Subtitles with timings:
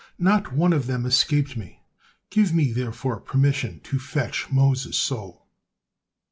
[0.17, 1.83] Not one of them escaped me,
[2.31, 5.45] give me therefore permission to fetch Moses' soul."